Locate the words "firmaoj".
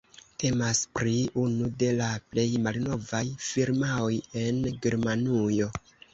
3.51-4.11